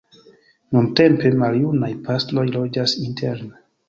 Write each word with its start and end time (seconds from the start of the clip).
Nuntempe 0.77 1.31
maljunaj 1.43 1.89
pastroj 2.07 2.47
loĝas 2.57 2.97
interne. 3.09 3.61